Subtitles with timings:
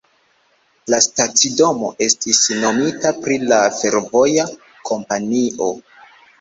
[0.93, 4.51] La stacidomo estis nomita pri la fervoja
[4.93, 5.73] kompanio.